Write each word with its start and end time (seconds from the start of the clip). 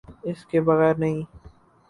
اس 0.23 0.45
کے 0.45 0.61
بغیر 0.61 0.95
نہیں۔ 0.95 1.21